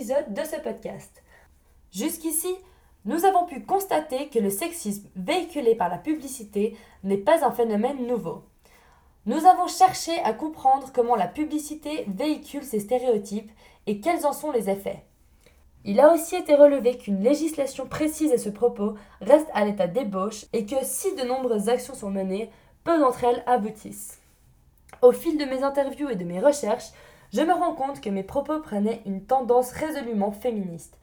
[0.00, 1.22] de ce podcast.
[1.92, 2.48] Jusqu'ici,
[3.04, 6.74] nous avons pu constater que le sexisme véhiculé par la publicité
[7.04, 8.44] n'est pas un phénomène nouveau.
[9.26, 13.50] Nous avons cherché à comprendre comment la publicité véhicule ces stéréotypes
[13.86, 15.04] et quels en sont les effets.
[15.84, 20.46] Il a aussi été relevé qu'une législation précise à ce propos reste à l'état d'ébauche
[20.54, 22.50] et que si de nombreuses actions sont menées,
[22.84, 24.18] peu d'entre elles aboutissent.
[25.02, 26.90] Au fil de mes interviews et de mes recherches,
[27.32, 30.98] je me rends compte que mes propos prenaient une tendance résolument féministe.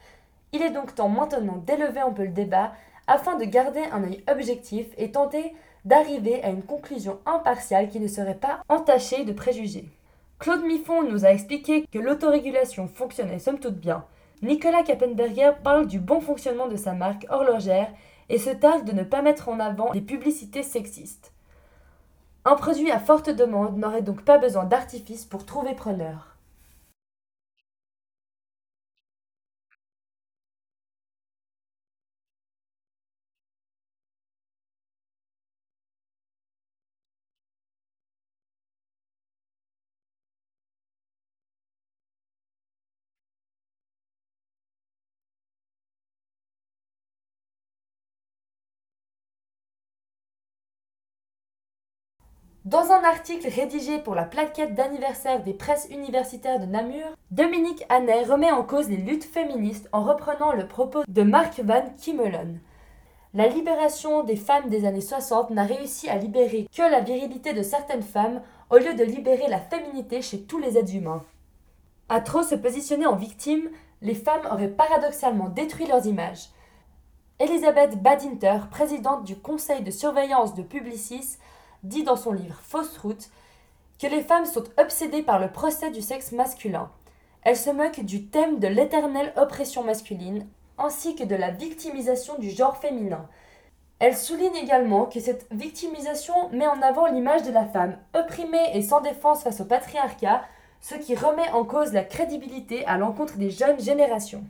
[0.51, 2.73] Il est donc temps maintenant d'élever un peu le débat
[3.07, 5.53] afin de garder un œil objectif et tenter
[5.85, 9.89] d'arriver à une conclusion impartiale qui ne serait pas entachée de préjugés.
[10.39, 14.05] Claude Miffon nous a expliqué que l'autorégulation fonctionnait somme toute bien.
[14.41, 17.91] Nicolas Kappenberger parle du bon fonctionnement de sa marque horlogère
[18.29, 21.31] et se targue de ne pas mettre en avant les publicités sexistes.
[22.49, 26.36] Un produit à forte demande n'aurait donc pas besoin d'artifice pour trouver preneur.
[52.65, 58.23] Dans un article rédigé pour la plaquette d'anniversaire des presses universitaires de Namur, Dominique Hannet
[58.23, 62.59] remet en cause les luttes féministes en reprenant le propos de Mark Van Kimmelen.
[63.33, 67.61] La libération des femmes des années 60 n'a réussi à libérer que la virilité de
[67.61, 71.23] certaines femmes au lieu de libérer la féminité chez tous les êtres humains.
[72.09, 73.69] À trop se positionner en victime,
[74.01, 76.49] les femmes auraient paradoxalement détruit leurs images.
[77.39, 81.37] Elisabeth Badinter, présidente du conseil de surveillance de Publicis,
[81.83, 83.29] dit dans son livre Fausse route
[83.99, 86.89] que les femmes sont obsédées par le procès du sexe masculin.
[87.43, 90.47] Elles se moquent du thème de l'éternelle oppression masculine,
[90.77, 93.27] ainsi que de la victimisation du genre féminin.
[93.99, 98.83] Elle souligne également que cette victimisation met en avant l'image de la femme opprimée et
[98.83, 100.43] sans défense face au patriarcat,
[100.81, 104.43] ce qui remet en cause la crédibilité à l'encontre des jeunes générations.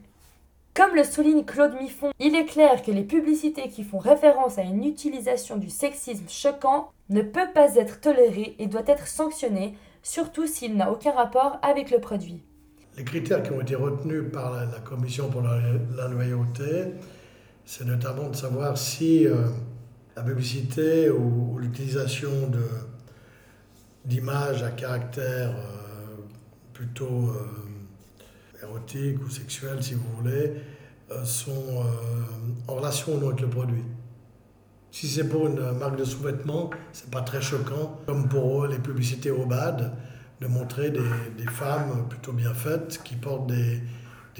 [0.77, 4.61] Comme le souligne Claude Miffon, il est clair que les publicités qui font référence à
[4.61, 10.45] une utilisation du sexisme choquant ne peuvent pas être tolérées et doivent être sanctionnées, surtout
[10.45, 12.43] s'il n'a aucun rapport avec le produit.
[12.95, 16.93] Les critères qui ont été retenus par la, Commission pour la, loyauté,
[17.65, 19.47] c'est notamment de savoir si euh,
[20.15, 22.51] la publicité ou, l'utilisation
[24.05, 26.17] d'images à caractère euh,
[26.73, 27.67] plutôt euh,
[28.61, 30.53] érotiques ou sexuelles, si vous voulez,
[31.11, 31.83] euh, sont euh,
[32.67, 33.83] en relation ou non avec le produit.
[34.91, 39.31] Si c'est pour une marque de sous-vêtements, c'est pas très choquant, comme pour les publicités
[39.31, 39.93] au bad,
[40.41, 43.81] de montrer des, femmes plutôt bien faites qui portent des,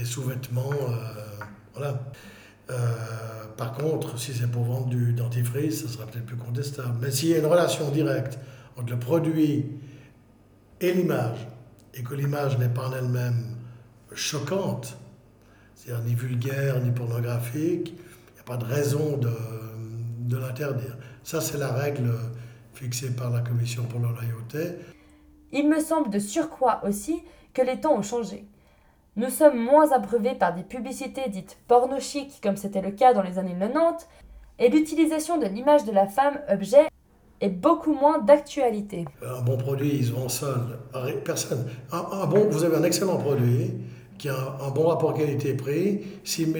[0.03, 0.71] sous-vêtements.
[0.71, 1.99] Euh, voilà.
[3.55, 6.97] par contre, si c'est pour vendre du dentifrice, ça sera peut-être plus contestable.
[7.01, 8.39] Mais s'il y a une relation directe
[8.77, 9.65] entre le produit
[10.81, 11.47] et l'image,
[11.93, 13.56] et que l'image n'est pas en elle-même
[14.13, 14.97] choquante,
[15.75, 19.31] c'est-à-dire ni vulgaire ni pornographique, il n'y a pas de raison de,
[20.19, 20.97] de l'interdire.
[21.23, 22.13] Ça, c'est la règle
[22.73, 24.75] fixée par la Commission pour la loyauté.
[25.51, 27.21] Il me semble de surcroît aussi
[27.53, 28.45] que les temps ont changé.
[29.15, 33.23] Nous sommes moins abreuvés par des publicités dites porno chic, comme c'était le cas dans
[33.23, 34.07] les années 90,
[34.59, 36.87] et l'utilisation de l'image de la femme objet
[37.41, 39.05] est beaucoup moins d'actualité.
[39.25, 40.79] Un bon produit, il se vend seul.
[41.23, 41.67] Personne.
[41.91, 43.73] un bon, vous avez un excellent produit,
[44.17, 46.53] qui a un, bon rapport qualité-prix, s'il ne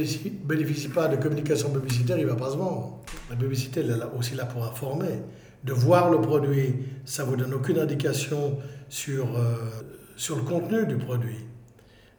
[0.46, 3.00] bénéficie pas de communication publicitaire, il ne va pas se vendre.
[3.30, 5.22] La publicité, elle est aussi là pour informer.
[5.64, 6.76] De voir le produit,
[7.06, 8.58] ça ne vous donne aucune indication
[8.90, 9.56] sur, euh,
[10.16, 11.46] sur le contenu du produit.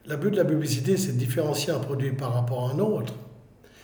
[0.06, 3.14] Le but de la publicité, c'est de différencier un produit par rapport à un autre.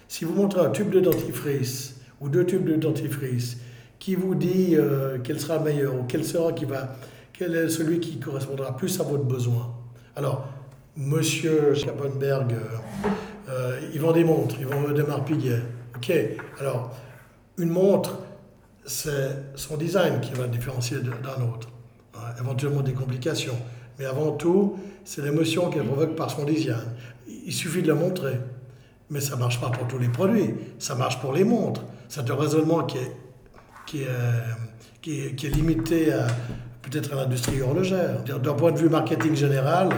[0.09, 3.59] Si vous montrez un tube de dentifrice ou deux tubes de dentifrice,
[3.99, 6.97] qui vous dit euh, quel sera le meilleur ou quel sera qui va,
[7.33, 9.75] quel est celui qui correspondra plus à votre besoin.
[10.17, 10.47] Alors,
[10.97, 13.09] Monsieur Schappenberg, euh,
[13.49, 15.61] euh, ils vendent des montres, ils vendent des Piguet.
[15.97, 16.13] Ok,
[16.61, 16.95] alors,
[17.59, 18.21] une montre,
[18.87, 21.69] c'est son design qui va différencier d'un autre.
[22.39, 23.57] éventuellement des complications.
[23.99, 26.85] Mais avant tout, c'est l'émotion qu'elle provoque par son design.
[27.27, 28.39] Il suffit de la montrer.
[29.11, 30.55] Mais ça ne marche pas pour tous les produits.
[30.79, 31.83] Ça marche pour les montres.
[32.09, 33.13] C'est un raisonnement qui est,
[33.87, 34.07] qui est,
[35.03, 36.13] qui est, qui est limité
[36.83, 38.23] peut-être à l'industrie horlogère.
[38.23, 39.91] D'un point de vue marketing général,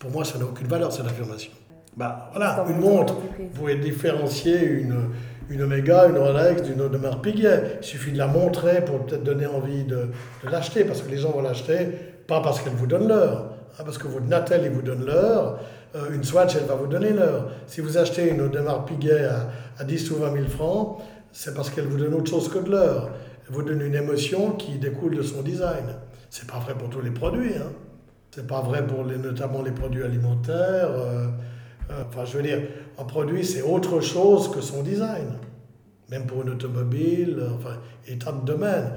[0.00, 1.52] pour moi, ça n'a aucune valeur, cette affirmation.
[1.96, 5.10] Bah, voilà, une montre, vous pouvez différencier une,
[5.50, 7.78] une Omega, une Rolex d'une autre marque Piguet.
[7.82, 10.08] Il suffit de la montrer pour peut-être donner envie de,
[10.50, 11.88] l'acheter, parce que les gens vont l'acheter,
[12.26, 15.58] pas parce qu'elle vous donne l'heure, hein, parce que votre Natel, il vous donne l'heure,
[15.94, 17.50] euh, une Swatch, elle va vous donner l'heure.
[17.66, 19.48] Si vous achetez une Audemars Piguet à,
[19.78, 20.98] à 10 ou 20 000 francs,
[21.30, 23.10] c'est parce qu'elle vous donne autre chose que de l'heure.
[23.46, 25.84] Elle vous donne une émotion qui découle de son design.
[26.30, 27.54] C'est pas vrai pour tous les produits.
[27.56, 27.70] Hein.
[28.30, 30.90] C'est pas vrai pour les, notamment les produits alimentaires.
[30.90, 31.26] Euh,
[31.90, 32.62] euh, enfin, je veux dire,
[32.98, 35.32] un produit, c'est autre chose que son design.
[36.10, 38.92] Même pour une automobile, euh, enfin, et tant de domaines.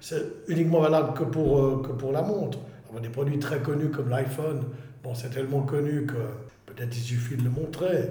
[0.00, 2.58] C'est uniquement valable que pour, que pour la montre.
[2.92, 4.64] On a des produits très connus comme l'iPhone.
[5.02, 6.18] Bon, c'est tellement connu que
[6.66, 8.10] peut-être il suffit de le montrer.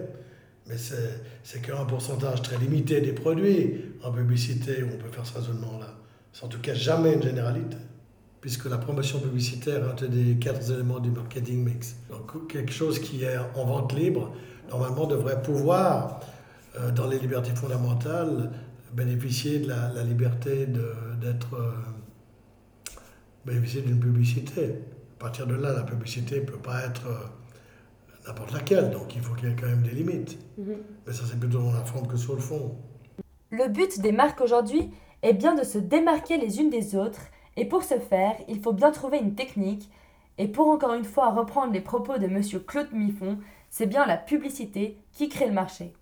[0.68, 5.34] Mais c'est qu'un pourcentage très limité des produits en publicité où on peut faire ce
[5.36, 5.96] raisonnement-là.
[6.34, 7.78] C'est en tout cas jamais une généralité
[8.42, 11.96] puisque la promotion publicitaire est un des quatre éléments du marketing mix.
[12.10, 14.34] Donc quelque chose qui est en vente libre,
[14.70, 16.20] normalement devrait pouvoir,
[16.80, 18.52] euh, dans les libertés fondamentales,
[18.94, 20.66] bénéficier de la, liberté
[21.22, 21.54] d'être...
[21.56, 21.72] Euh,
[23.46, 24.76] bénéficier d'une publicité.
[25.18, 29.22] À partir de là, la publicité ne peut pas être euh, n'importe laquelle, donc il
[29.22, 30.38] faut qu'il y ait quand même des limites.
[30.58, 30.78] Mhm.
[31.06, 32.76] Mais ça, c'est plutôt dans la forme que sur le fond.
[33.50, 34.90] Le but des marques aujourd'hui
[35.22, 37.22] est bien de se démarquer les unes des autres
[37.58, 39.90] et pour ce faire, il faut bien trouver une technique.
[40.38, 42.42] Et pour encore une fois reprendre les propos de M.
[42.66, 43.38] Claude Miffon,
[43.70, 45.94] c'est bien la publicité qui crée le marché.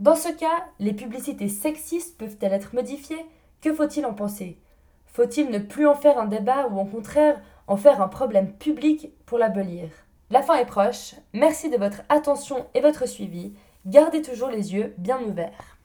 [0.00, 3.26] Dans ce cas, les publicités sexistes peuvent-elles être modifiées?
[3.60, 4.58] Que faut-il en penser?
[5.06, 9.10] Faut-il ne plus en faire un débat ou au contraire en faire un problème public
[9.26, 9.88] pour l'abolir
[10.30, 11.14] La fin est proche.
[11.32, 13.54] Merci de votre attention et votre suivi.
[13.86, 15.77] Gardez toujours les yeux bien ouverts.